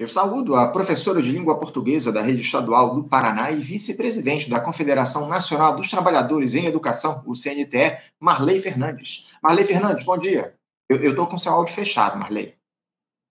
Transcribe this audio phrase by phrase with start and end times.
[0.00, 4.58] Eu saúdo a professora de língua portuguesa da Rede Estadual do Paraná e vice-presidente da
[4.58, 9.28] Confederação Nacional dos Trabalhadores em Educação, o CNTE, Marley Fernandes.
[9.42, 10.54] Marley Fernandes, bom dia.
[10.88, 12.54] Eu estou com seu áudio fechado, Marley.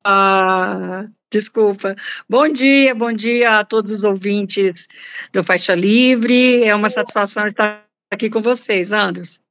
[0.06, 1.96] Ah, desculpa.
[2.30, 4.88] Bom dia, bom dia a todos os ouvintes
[5.34, 6.64] do Faixa Livre.
[6.64, 7.84] É uma satisfação estar
[8.14, 9.42] aqui com vocês, Anderson.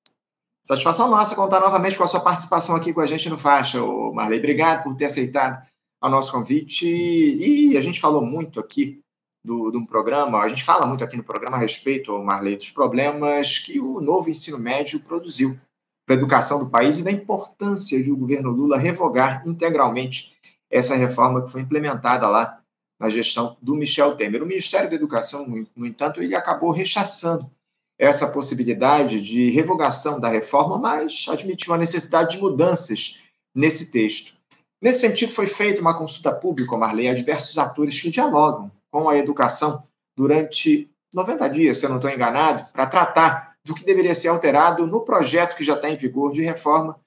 [0.63, 3.81] Satisfação nossa contar novamente com a sua participação aqui com a gente no Faixa,
[4.15, 4.39] Marley.
[4.39, 5.67] Obrigado por ter aceitado
[6.01, 6.87] ao nosso convite.
[6.87, 9.01] E a gente falou muito aqui
[9.45, 13.59] do, do programa, a gente fala muito aqui no programa a respeito, Marley, dos problemas
[13.59, 15.59] que o novo ensino médio produziu
[16.05, 20.37] para a educação do país e da importância de o governo Lula revogar integralmente
[20.71, 22.61] essa reforma que foi implementada lá
[22.99, 24.43] na gestão do Michel Temer.
[24.43, 27.51] O Ministério da Educação, no entanto, ele acabou rechaçando
[27.99, 33.23] essa possibilidade de revogação da reforma, mas admitiu a necessidade de mudanças
[33.55, 34.38] nesse texto.
[34.81, 39.17] Nesse sentido, foi feita uma consulta pública, Marley, a diversos atores que dialogam com a
[39.17, 39.83] educação
[40.17, 44.87] durante 90 dias, se eu não estou enganado, para tratar do que deveria ser alterado
[44.87, 46.99] no projeto que já está em vigor de reforma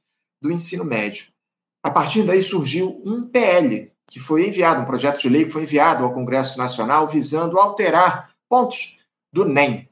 [0.42, 1.28] do ensino médio.
[1.84, 5.64] A partir daí surgiu um PL, que foi enviado, um projeto de lei que foi
[5.64, 9.00] enviado ao Congresso Nacional visando alterar pontos
[9.34, 9.90] do NEM.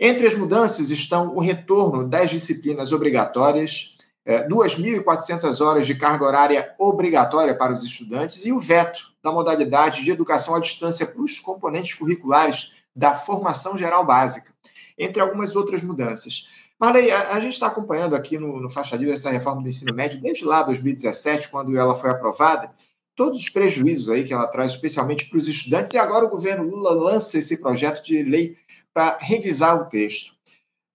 [0.00, 3.97] Entre as mudanças estão o retorno das disciplinas obrigatórias,
[4.28, 10.04] 2.400 é, horas de carga horária obrigatória para os estudantes e o veto da modalidade
[10.04, 14.52] de educação à distância para os componentes curriculares da formação geral básica,
[14.98, 16.50] entre algumas outras mudanças.
[16.78, 19.94] Marley, a, a gente está acompanhando aqui no, no Faixa Livre essa reforma do ensino
[19.94, 22.70] médio desde lá 2017, quando ela foi aprovada,
[23.16, 26.68] todos os prejuízos aí que ela traz, especialmente para os estudantes, e agora o governo
[26.68, 28.56] Lula lança esse projeto de lei
[28.92, 30.37] para revisar o texto.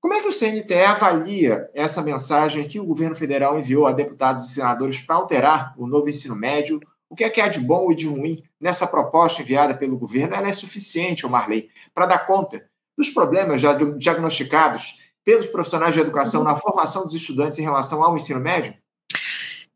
[0.04, 4.44] Como é que o CNTE avalia essa mensagem que o governo federal enviou a deputados
[4.44, 6.82] e senadores para alterar o novo ensino médio?
[7.09, 10.36] O que é que há de bom e de ruim nessa proposta enviada pelo governo?
[10.36, 16.44] Ela é suficiente, Marley, para dar conta dos problemas já diagnosticados pelos profissionais de educação
[16.44, 18.74] na formação dos estudantes em relação ao ensino médio?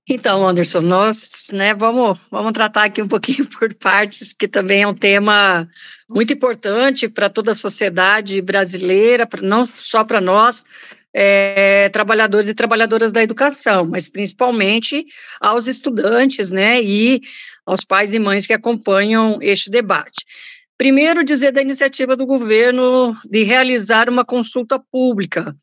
[0.10, 4.88] Então, Anderson, nós né, vamos, vamos tratar aqui um pouquinho por partes, que também é
[4.88, 5.68] um tema
[6.10, 10.64] muito importante para toda a sociedade brasileira, não só para nós,
[11.14, 15.06] é, trabalhadores e trabalhadoras da educação, mas principalmente
[15.42, 17.20] aos estudantes, né, e
[17.66, 20.26] aos pais e mães que acompanham este debate.
[20.78, 25.56] Primeiro, dizer da iniciativa do governo de realizar uma consulta pública,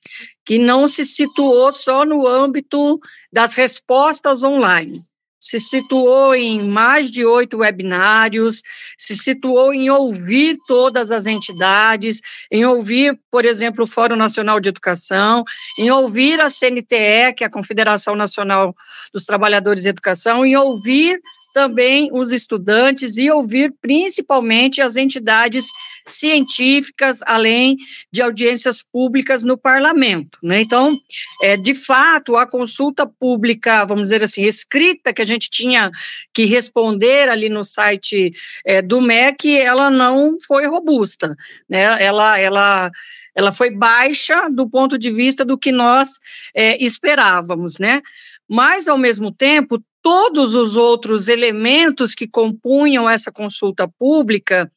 [0.45, 2.99] que não se situou só no âmbito
[3.33, 4.99] das respostas online,
[5.45, 8.63] se situou em mais de oito webinários,
[8.99, 12.21] se situou em ouvir todas as entidades,
[12.51, 15.45] em ouvir, por exemplo, o Fórum Nacional de Educação,
[15.79, 18.75] em ouvir a CNTE, que é a Confederação Nacional
[19.13, 21.21] dos Trabalhadores de Educação, em ouvir
[21.55, 25.67] também os estudantes e ouvir principalmente as entidades
[26.05, 27.77] científicas, além
[28.13, 30.37] de audiências públicas no parlamento.
[30.43, 30.61] Né?
[30.61, 30.99] Então,
[31.41, 35.93] é, de fato, a consulta pública, vamos dizer assim, escrita que a gente tinha
[36.33, 38.33] que responder ali no site
[38.67, 41.37] é, do MEC, ela não foi robusta,
[41.69, 42.03] né?
[42.05, 42.91] ela, ela,
[43.33, 46.19] ela foi baixa do ponto de vista do que nós
[46.53, 48.03] é, esperávamos, né?
[48.49, 54.71] Mas, ao mesmo tempo, todos os outros elementos que compunham essa consulta pública,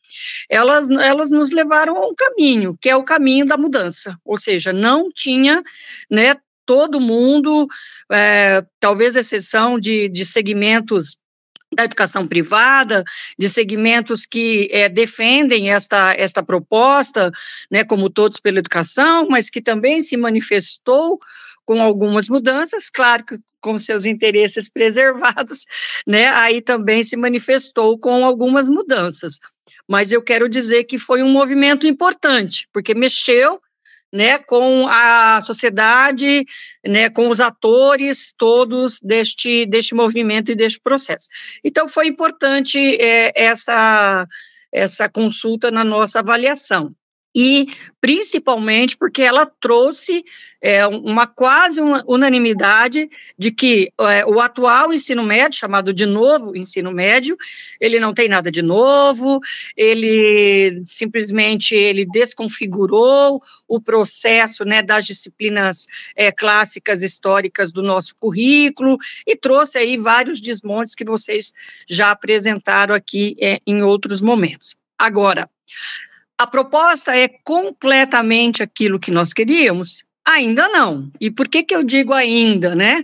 [0.49, 4.71] elas, elas nos levaram a um caminho, que é o caminho da mudança, ou seja,
[4.71, 5.61] não tinha,
[6.09, 6.35] né,
[6.65, 7.67] todo mundo,
[8.09, 11.17] é, talvez exceção de, de segmentos
[11.77, 13.03] da educação privada,
[13.37, 17.31] de segmentos que é, defendem esta, esta proposta,
[17.71, 21.19] né, como todos pela educação, mas que também se manifestou
[21.63, 25.65] com algumas mudanças, claro que com seus interesses preservados,
[26.05, 29.39] né, aí também se manifestou com algumas mudanças.
[29.87, 33.61] Mas eu quero dizer que foi um movimento importante, porque mexeu
[34.11, 36.45] né, com a sociedade,
[36.85, 41.27] né, com os atores todos deste, deste movimento e deste processo.
[41.63, 44.25] Então, foi importante é, essa,
[44.71, 46.95] essa consulta na nossa avaliação
[47.35, 47.67] e
[48.01, 50.23] principalmente porque ela trouxe
[50.61, 56.55] é, uma quase uma unanimidade de que é, o atual ensino médio, chamado de novo
[56.55, 57.37] ensino médio,
[57.79, 59.39] ele não tem nada de novo,
[59.75, 65.85] ele simplesmente ele desconfigurou o processo né, das disciplinas
[66.15, 71.51] é, clássicas históricas do nosso currículo e trouxe aí vários desmontes que vocês
[71.87, 74.75] já apresentaram aqui é, em outros momentos.
[74.97, 75.47] Agora,
[76.37, 80.05] a proposta é completamente aquilo que nós queríamos?
[80.25, 81.09] Ainda não.
[81.21, 83.01] E por que, que eu digo ainda, né?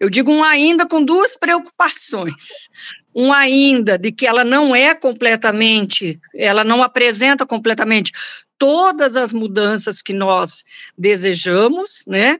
[0.00, 2.70] Eu digo um ainda com duas preocupações.
[3.14, 8.10] um ainda de que ela não é completamente, ela não apresenta completamente
[8.58, 10.64] todas as mudanças que nós
[10.96, 12.38] desejamos, né?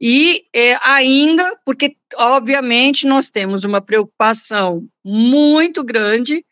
[0.00, 6.44] E é, ainda, porque obviamente nós temos uma preocupação muito grande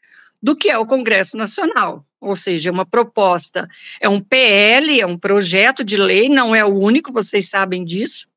[0.43, 3.69] do que é o Congresso Nacional, ou seja, é uma proposta,
[4.01, 8.29] é um PL, é um projeto de lei, não é o único, vocês sabem disso.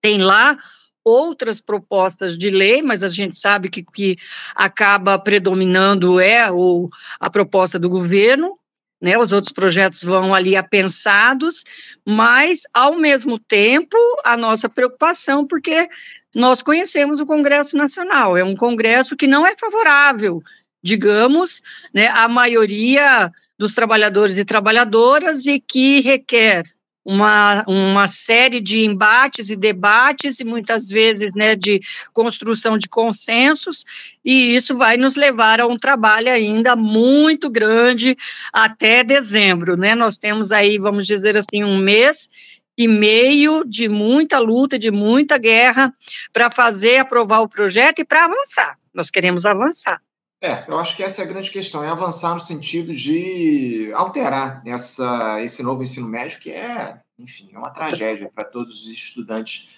[0.00, 0.56] Tem lá
[1.04, 4.16] outras propostas de lei, mas a gente sabe que que
[4.54, 6.88] acaba predominando é o,
[7.20, 8.58] a proposta do governo,
[9.00, 11.64] né, os outros projetos vão ali apensados,
[12.04, 15.88] mas, ao mesmo tempo, a nossa preocupação, porque
[16.34, 20.42] nós conhecemos o Congresso Nacional, é um Congresso que não é favorável,
[20.82, 21.62] digamos,
[21.92, 26.62] né, à maioria dos trabalhadores e trabalhadoras e que requer
[27.06, 31.80] uma, uma série de embates e debates, e muitas vezes né, de
[32.12, 33.84] construção de consensos,
[34.24, 38.18] e isso vai nos levar a um trabalho ainda muito grande
[38.52, 39.76] até dezembro.
[39.76, 39.94] Né?
[39.94, 42.28] Nós temos aí, vamos dizer assim, um mês
[42.76, 45.94] e meio de muita luta, de muita guerra
[46.32, 48.74] para fazer aprovar o projeto e para avançar.
[48.92, 50.00] Nós queremos avançar.
[50.42, 54.62] É, eu acho que essa é a grande questão, é avançar no sentido de alterar
[54.66, 59.70] essa, esse novo ensino médio, que é, enfim, é uma tragédia para todos os estudantes,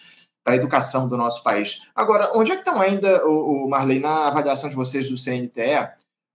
[0.42, 1.82] para a educação do nosso país.
[1.94, 5.90] Agora, onde é que estão ainda, o, Marley, na avaliação de vocês do CNTE,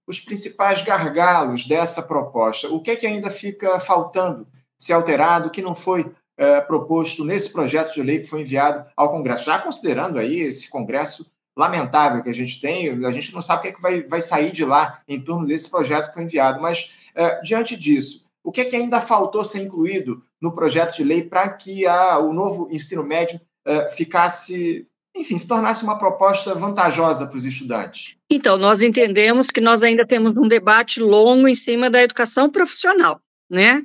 [0.08, 2.70] os principais gargalos dessa proposta?
[2.70, 4.48] O que é que ainda fica faltando
[4.78, 9.12] ser alterado, que não foi é, proposto nesse projeto de lei que foi enviado ao
[9.12, 9.46] Congresso?
[9.46, 13.62] Já considerando aí esse Congresso lamentável que a gente tem, a gente não sabe o
[13.64, 16.62] que, é que vai, vai sair de lá em torno desse projeto que foi enviado,
[16.62, 21.04] mas é, diante disso, o que, é que ainda faltou ser incluído no projeto de
[21.04, 24.86] lei para que a, o novo ensino médio é, ficasse,
[25.16, 28.16] enfim, se tornasse uma proposta vantajosa para os estudantes?
[28.30, 33.22] Então, nós entendemos que nós ainda temos um debate longo em cima da educação profissional,
[33.50, 33.82] né?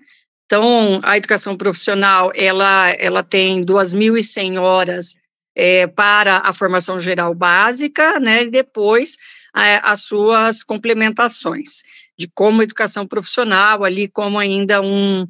[0.47, 5.15] Então, a educação profissional, ela, ela tem 2.100 horas
[5.55, 9.17] é, para a formação geral básica, né, e depois
[9.57, 11.83] é, as suas complementações,
[12.19, 15.27] de como educação profissional, ali como ainda um,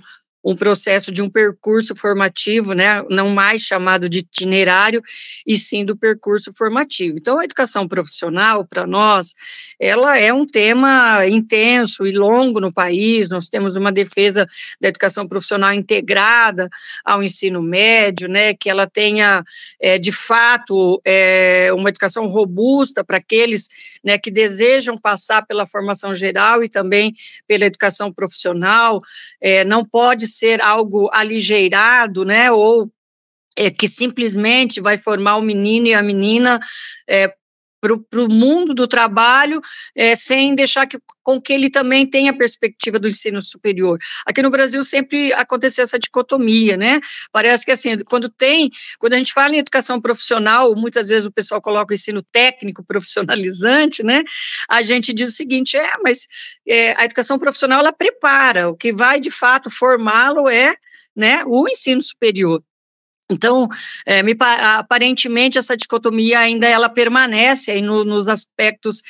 [0.49, 5.03] um processo de um percurso formativo, né, não mais chamado de itinerário,
[5.47, 7.17] e sim do percurso formativo.
[7.19, 9.35] Então, a educação profissional, para nós,
[9.79, 14.47] ela é um tema intenso e longo no país, nós temos uma defesa
[14.81, 16.71] da educação profissional integrada
[17.05, 19.45] ao ensino médio, né, que ela tenha,
[19.79, 23.69] é, de fato, é, uma educação robusta para aqueles,
[24.05, 27.13] né, que desejam passar pela formação geral e também
[27.47, 29.01] pela educação profissional,
[29.41, 32.91] é, não pode ser algo aligeirado, né, ou
[33.57, 36.61] é, que simplesmente vai formar o menino e a menina
[37.09, 37.35] é,
[37.81, 39.61] para o mundo do trabalho,
[39.95, 43.99] é, sem deixar que, com que ele também tenha perspectiva do ensino superior.
[44.27, 47.01] Aqui no Brasil sempre aconteceu essa dicotomia, né?
[47.33, 51.33] Parece que assim, quando tem, quando a gente fala em educação profissional, muitas vezes o
[51.33, 54.23] pessoal coloca o ensino técnico profissionalizante, né?
[54.69, 56.27] A gente diz o seguinte, é, mas
[56.67, 60.75] é, a educação profissional ela prepara, o que vai de fato formá-lo é
[61.15, 62.63] né, o ensino superior.
[63.31, 63.69] Então,
[64.07, 69.03] é, me, aparentemente, essa dicotomia ainda ela permanece aí no, nos aspectos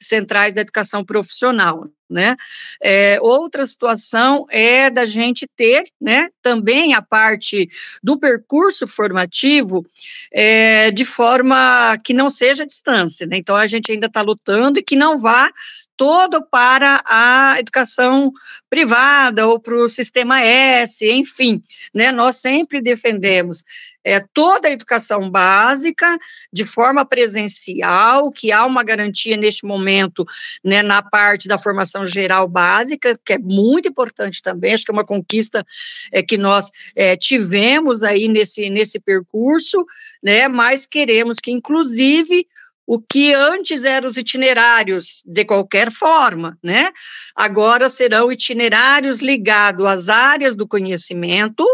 [0.00, 2.36] centrais da educação profissional, né?
[2.82, 7.68] É, outra situação é da gente ter, né, também a parte
[8.02, 9.84] do percurso formativo
[10.32, 13.36] é, de forma que não seja distância, né?
[13.36, 15.50] Então, a gente ainda está lutando e que não vá
[15.96, 18.30] todo para a educação
[18.68, 21.62] privada ou para o sistema S, enfim,
[21.94, 22.12] né?
[22.12, 23.64] Nós sempre defendemos
[24.06, 26.16] é, toda a educação básica
[26.52, 30.24] de forma presencial, que há uma garantia neste momento,
[30.64, 34.94] né, na parte da formação geral básica, que é muito importante também, acho que é
[34.94, 35.66] uma conquista
[36.12, 39.84] é, que nós é, tivemos aí nesse, nesse percurso,
[40.22, 40.46] né?
[40.46, 42.46] Mas queremos que, inclusive,
[42.86, 46.92] o que antes eram os itinerários de qualquer forma, né?
[47.34, 51.66] Agora serão itinerários ligados às áreas do conhecimento,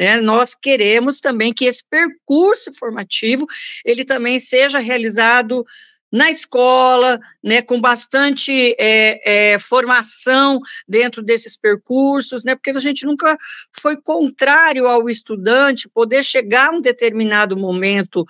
[0.00, 0.18] né?
[0.18, 3.46] Nós queremos também que esse percurso formativo
[3.84, 5.62] ele também seja realizado
[6.12, 13.06] na escola, né, com bastante é, é, formação dentro desses percursos, né, porque a gente
[13.06, 13.38] nunca
[13.80, 18.26] foi contrário ao estudante poder chegar a um determinado momento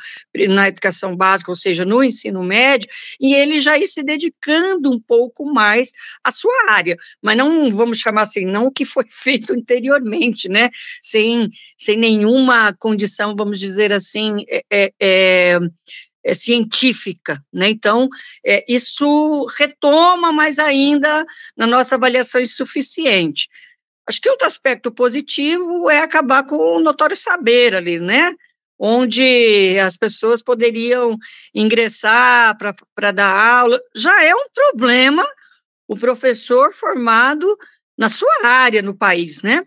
[0.49, 2.88] na educação básica, ou seja, no ensino médio,
[3.20, 5.90] e ele já ir se dedicando um pouco mais
[6.22, 10.70] à sua área, mas não vamos chamar assim, não o que foi feito anteriormente, né,
[11.02, 15.58] sem, sem nenhuma condição, vamos dizer assim, é,
[16.24, 17.70] é, científica, né?
[17.70, 18.08] Então,
[18.44, 21.24] é, isso retoma, mas ainda
[21.56, 23.48] na nossa avaliação insuficiente.
[24.06, 28.34] Acho que outro aspecto positivo é acabar com o notório saber ali, né?
[28.78, 31.16] Onde as pessoas poderiam
[31.54, 32.56] ingressar
[32.94, 33.80] para dar aula.
[33.94, 35.26] Já é um problema
[35.86, 37.46] o professor formado
[37.96, 39.64] na sua área no país, né?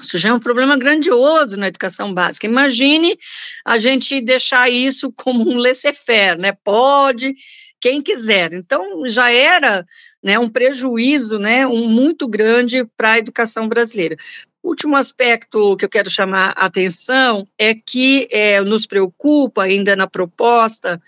[0.00, 2.46] Isso já é um problema grandioso na educação básica.
[2.46, 3.18] Imagine
[3.64, 6.52] a gente deixar isso como um laissez-faire, né?
[6.52, 7.34] Pode,
[7.80, 8.52] quem quiser.
[8.52, 9.84] Então, já era
[10.22, 14.16] né, um prejuízo né, um muito grande para a educação brasileira.
[14.62, 20.06] Último aspecto que eu quero chamar a atenção é que é, nos preocupa ainda na
[20.06, 21.00] proposta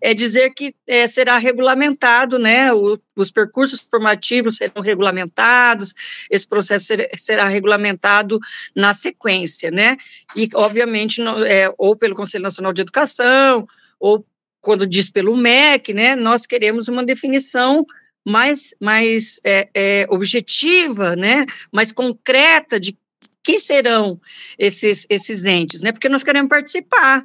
[0.00, 5.94] é dizer que é, será regulamentado, né, o, os percursos formativos serão regulamentados,
[6.30, 8.38] esse processo ser, será regulamentado
[8.74, 9.96] na sequência, né,
[10.36, 13.66] e obviamente é, ou pelo Conselho Nacional de Educação,
[13.98, 14.24] ou
[14.60, 17.84] quando diz pelo MEC, né, nós queremos uma definição
[18.26, 22.96] mais, mais é, é, objetiva, né, mais concreta de
[23.42, 24.20] quem serão
[24.58, 27.22] esses, esses entes, né, porque nós queremos participar,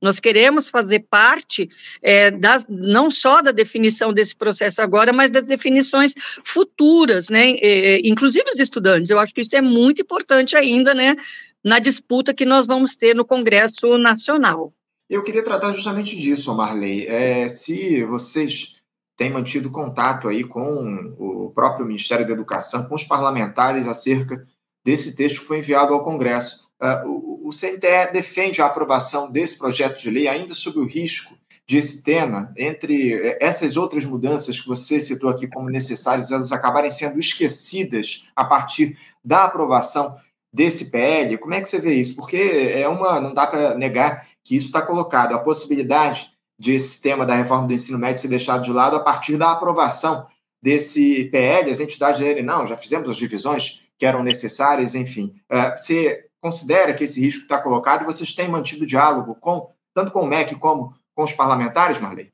[0.00, 1.68] nós queremos fazer parte
[2.02, 7.52] é, das, não só da definição desse processo agora, mas das definições futuras, né?
[7.60, 9.10] É, inclusive os estudantes.
[9.10, 11.16] Eu acho que isso é muito importante ainda, né?
[11.62, 14.72] Na disputa que nós vamos ter no Congresso Nacional.
[15.08, 17.06] Eu queria tratar justamente disso, Marley.
[17.06, 18.82] É, se vocês
[19.16, 24.46] têm mantido contato aí com o próprio Ministério da Educação, com os parlamentares acerca
[24.84, 26.63] desse texto que foi enviado ao Congresso.
[26.84, 31.34] Uh, o, CNTE defende a aprovação desse projeto de lei, ainda sob o risco
[31.66, 36.52] de esse tema, entre eh, essas outras mudanças que você citou aqui como necessárias, elas
[36.52, 40.14] acabarem sendo esquecidas a partir da aprovação
[40.52, 41.38] desse PL.
[41.38, 42.16] Como é que você vê isso?
[42.16, 47.00] Porque é uma, não dá para negar que isso está colocado, a possibilidade de esse
[47.00, 50.26] tema da reforma do ensino médio ser deixado de lado a partir da aprovação
[50.62, 55.34] desse PL, as entidades dele, não, já fizemos as divisões que eram necessárias, enfim.
[55.50, 60.10] Uh, você considera que esse risco está colocado e vocês têm mantido diálogo com tanto
[60.10, 62.28] com o MEC como com os parlamentares, Marley?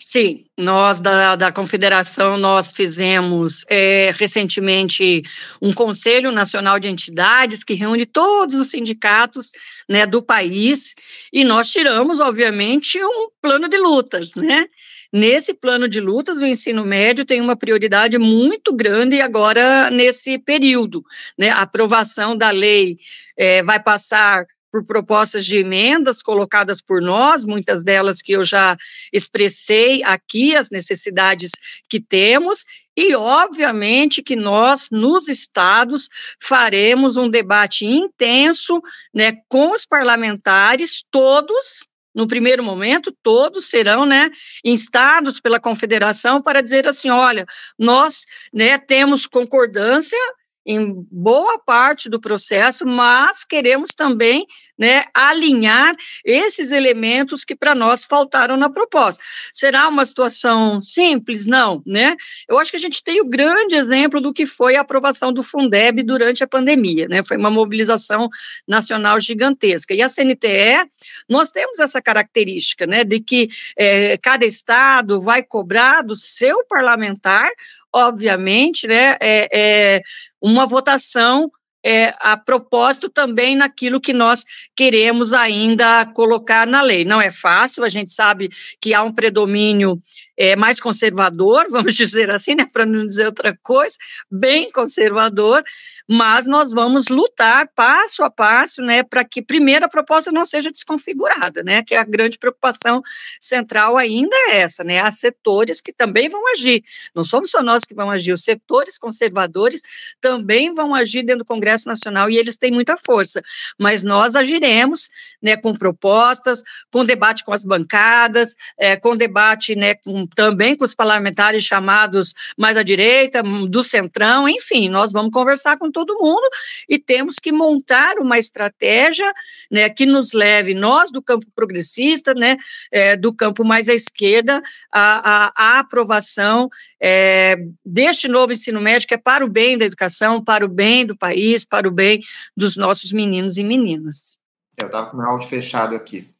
[0.00, 5.22] Sim, nós da, da Confederação, nós fizemos é, recentemente
[5.60, 9.50] um Conselho Nacional de Entidades que reúne todos os sindicatos
[9.86, 10.94] né, do país
[11.30, 14.66] e nós tiramos, obviamente, um plano de lutas, né?
[15.12, 21.04] Nesse plano de lutas, o ensino médio tem uma prioridade muito grande agora nesse período.
[21.38, 21.50] Né?
[21.50, 22.96] A aprovação da lei
[23.36, 28.74] é, vai passar por propostas de emendas colocadas por nós, muitas delas que eu já
[29.12, 31.50] expressei aqui, as necessidades
[31.90, 32.64] que temos,
[32.96, 36.08] e obviamente que nós, nos estados,
[36.40, 38.80] faremos um debate intenso
[39.14, 44.30] né, com os parlamentares, todos, no primeiro momento, todos serão, né,
[44.64, 47.46] instados pela confederação para dizer assim, olha,
[47.78, 50.18] nós, né, temos concordância
[50.64, 54.46] em boa parte do processo, mas queremos também
[54.78, 59.22] né, alinhar esses elementos que para nós faltaram na proposta.
[59.52, 61.46] Será uma situação simples?
[61.46, 62.16] Não, né?
[62.48, 65.42] Eu acho que a gente tem o grande exemplo do que foi a aprovação do
[65.42, 67.22] Fundeb durante a pandemia, né?
[67.22, 68.28] Foi uma mobilização
[68.66, 69.94] nacional gigantesca.
[69.94, 70.88] E a CNTE,
[71.28, 77.50] nós temos essa característica, né, de que é, cada estado vai cobrar do seu parlamentar
[77.94, 80.00] obviamente, né, é, é
[80.40, 81.50] uma votação
[81.84, 84.44] é, a propósito também naquilo que nós
[84.76, 87.04] queremos ainda colocar na lei.
[87.04, 88.48] Não é fácil, a gente sabe
[88.80, 90.00] que há um predomínio
[90.36, 93.96] é, mais conservador, vamos dizer assim, né, para não dizer outra coisa,
[94.30, 95.62] bem conservador,
[96.08, 100.70] mas nós vamos lutar passo a passo, né, para que primeiro a proposta não seja
[100.70, 103.02] desconfigurada, né, que a grande preocupação
[103.40, 106.82] central ainda é essa, né, há setores que também vão agir,
[107.14, 109.82] não somos só nós que vamos agir, os setores conservadores
[110.20, 113.42] também vão agir dentro do Congresso Nacional e eles têm muita força,
[113.78, 119.94] mas nós agiremos, né, com propostas, com debate com as bancadas, é, com debate, né,
[119.94, 125.78] com, também com os parlamentares chamados mais à direita, do centrão, enfim, nós vamos conversar
[125.78, 126.48] com todo mundo
[126.88, 129.32] e temos que montar uma estratégia
[129.70, 132.56] né, que nos leve, nós do campo progressista, né,
[132.90, 136.68] é, do campo mais à esquerda, à, aprovação
[137.00, 141.06] é, deste novo ensino médio que é para o bem da educação, para o bem
[141.06, 142.20] do país, para o bem
[142.56, 144.38] dos nossos meninos e meninas.
[144.76, 146.32] Eu estava com o meu áudio fechado aqui.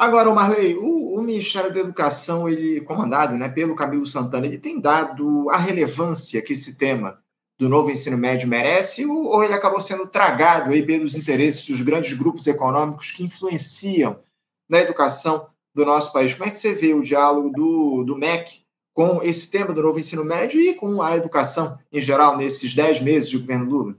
[0.00, 4.80] Agora, Marley, o, o, Ministério da Educação, ele comandado né, pelo Camilo Santana, ele tem
[4.80, 7.18] dado a relevância que esse tema
[7.60, 12.14] do novo ensino médio merece ou ele acabou sendo tragado aí pelos interesses dos grandes
[12.14, 14.18] grupos econômicos que influenciam
[14.66, 16.32] na educação do nosso país.
[16.32, 18.62] Como é que você vê o diálogo do, do MEC
[18.94, 22.98] com esse tema do novo ensino médio e com a educação em geral nesses dez
[22.98, 23.96] meses de governo Lula?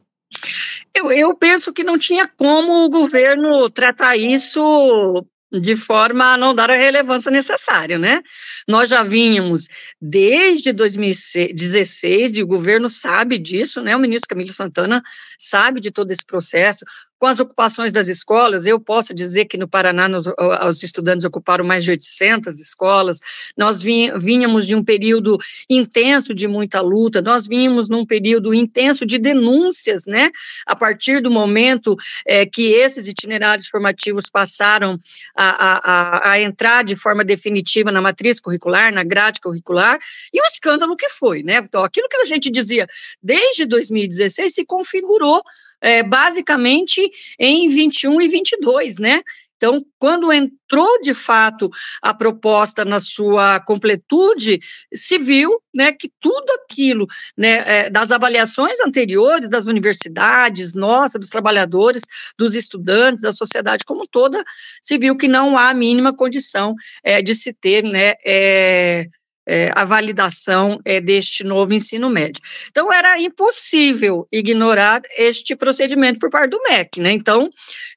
[0.92, 6.56] Eu, eu penso que não tinha como o governo tratar isso de forma a não
[6.56, 8.22] dar a relevância necessária, né?
[8.68, 9.68] Nós já vínhamos
[10.02, 13.96] desde 2016, e o governo sabe disso, né?
[13.96, 15.04] O ministro Camilo Santana
[15.38, 16.86] sabe de todo esse processo
[17.22, 20.26] com as ocupações das escolas, eu posso dizer que no Paraná nos,
[20.68, 23.20] os estudantes ocuparam mais de 800 escolas,
[23.56, 25.38] nós vínhamos de um período
[25.70, 30.32] intenso de muita luta, nós vínhamos num período intenso de denúncias, né,
[30.66, 35.00] a partir do momento é, que esses itinerários formativos passaram
[35.36, 40.00] a, a, a entrar de forma definitiva na matriz curricular, na grade curricular,
[40.34, 42.88] e o escândalo que foi, né, então aquilo que a gente dizia
[43.22, 45.44] desde 2016 se configurou
[45.82, 47.10] é, basicamente
[47.40, 49.22] em 21 e 22, né?
[49.62, 51.70] Então, quando entrou de fato
[52.02, 54.60] a proposta na sua completude,
[54.92, 57.06] se viu né, que tudo aquilo
[57.38, 62.02] né, é, das avaliações anteriores das universidades, nossa, dos trabalhadores,
[62.40, 64.44] dos estudantes, da sociedade como toda,
[64.82, 66.74] se viu que não há a mínima condição
[67.04, 69.06] é, de se ter né, é,
[69.48, 72.42] é, a validação é, deste novo ensino médio.
[72.70, 77.12] Então, era impossível ignorar este procedimento por parte do MEC, né?
[77.12, 77.50] Então,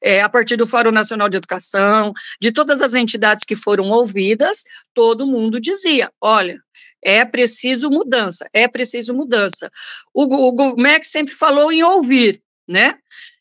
[0.03, 4.63] é, a partir do Fórum Nacional de Educação, de todas as entidades que foram ouvidas,
[4.93, 6.59] todo mundo dizia: olha,
[7.03, 9.69] é preciso mudança, é preciso mudança.
[10.13, 12.97] O, o, o MEC sempre falou em ouvir, né?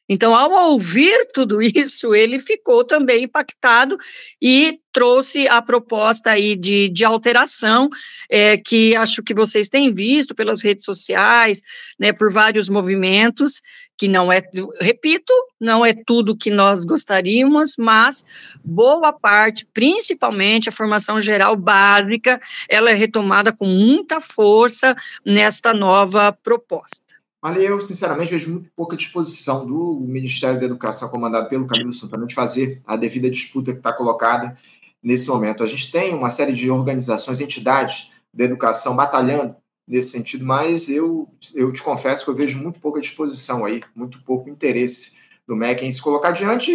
[0.08, 3.96] Então, ao ouvir tudo isso, ele ficou também impactado
[4.40, 7.88] e trouxe a proposta aí de, de alteração,
[8.30, 11.62] é, que acho que vocês têm visto pelas redes sociais,
[11.99, 13.61] né, por vários movimentos,
[13.96, 14.42] que não é,
[14.80, 18.25] repito, não é tudo que nós gostaríamos, mas
[18.64, 24.94] boa parte, principalmente a formação geral básica, ela é retomada com muita força
[25.25, 27.13] nesta nova proposta.
[27.46, 32.25] Olha, eu sinceramente vejo muito pouca disposição do Ministério da Educação, comandado pelo Camilo Santana,
[32.25, 34.56] de fazer a devida disputa que está colocada
[35.02, 35.62] nesse momento.
[35.62, 39.54] A gente tem uma série de organizações, entidades da educação batalhando
[39.86, 44.25] nesse sentido, mas eu, eu te confesso que eu vejo muito pouca disposição aí, muito
[44.25, 46.73] pouco interesse do MEC em se colocar diante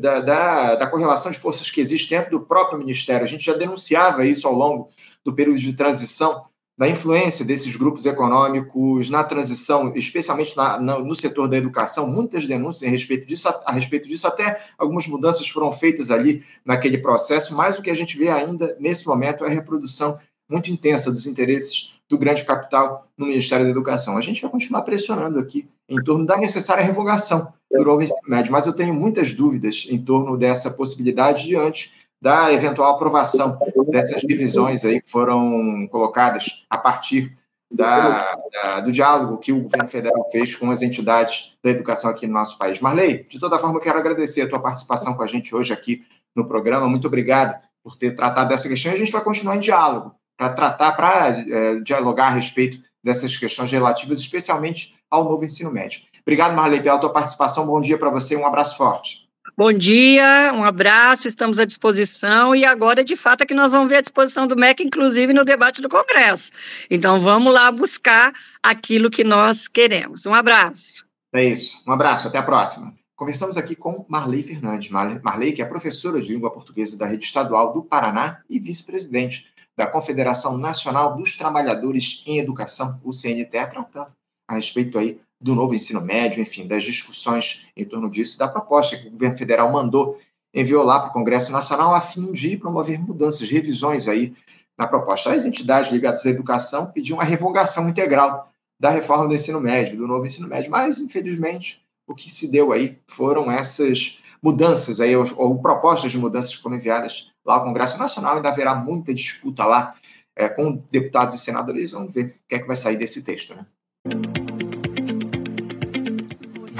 [0.00, 3.26] da, da, da, correlação de forças que existe dentro do próprio Ministério.
[3.26, 4.88] A gente já denunciava isso ao longo
[5.22, 6.46] do período de transição,
[6.82, 12.44] da influência desses grupos econômicos na transição, especialmente na, na, no setor da educação, muitas
[12.44, 16.98] denúncias a respeito disso, a, a, respeito disso, até algumas mudanças foram feitas ali naquele
[16.98, 20.18] processo, mas o que a gente vê ainda nesse momento é a reprodução
[20.50, 24.16] muito intensa dos interesses do grande capital no Ministério da Educação.
[24.18, 28.50] A gente vai continuar pressionando aqui em torno da necessária revogação do novo ensino médio,
[28.50, 33.58] mas eu tenho muitas dúvidas em torno dessa possibilidade diante da eventual aprovação
[33.88, 37.36] dessas divisões aí que foram colocadas a partir
[37.68, 42.28] da, da, do diálogo que o governo federal fez com as entidades da educação aqui
[42.28, 42.78] no nosso país.
[42.78, 46.04] Marley, de toda forma, eu quero agradecer a tua participação com a gente hoje aqui
[46.36, 46.88] no programa.
[46.88, 48.92] Muito obrigado por ter tratado dessa questão.
[48.92, 53.36] E a gente vai continuar em diálogo para tratar, para é, dialogar a respeito dessas
[53.36, 56.02] questões relativas, especialmente ao novo ensino médio.
[56.20, 57.66] Obrigado, Marley, pela tua participação.
[57.66, 58.36] Bom dia para você.
[58.36, 59.28] Um abraço forte.
[59.54, 63.90] Bom dia, um abraço, estamos à disposição e agora, de fato, é que nós vamos
[63.90, 66.50] ver a disposição do MEC, inclusive no debate do Congresso.
[66.90, 70.24] Então, vamos lá buscar aquilo que nós queremos.
[70.24, 71.04] Um abraço.
[71.34, 72.94] É isso, um abraço, até a próxima.
[73.14, 74.90] Conversamos aqui com Marley Fernandes.
[74.90, 79.86] Marley, que é professora de língua portuguesa da Rede Estadual do Paraná e vice-presidente da
[79.86, 84.12] Confederação Nacional dos Trabalhadores em Educação, o CNTE, tratando
[84.48, 88.96] a respeito aí do novo ensino médio, enfim, das discussões em torno disso, da proposta
[88.96, 90.18] que o governo federal mandou,
[90.54, 94.32] enviou lá para o Congresso Nacional a fim de promover mudanças, revisões aí
[94.78, 95.32] na proposta.
[95.32, 100.06] As entidades ligadas à educação pediam a revogação integral da reforma do ensino médio, do
[100.06, 105.24] novo ensino médio, mas, infelizmente, o que se deu aí foram essas mudanças aí, ou,
[105.36, 109.64] ou propostas de mudanças que foram enviadas lá ao Congresso Nacional, ainda haverá muita disputa
[109.64, 109.94] lá
[110.34, 113.54] é, com deputados e senadores, vamos ver o que é que vai sair desse texto,
[113.54, 113.64] né?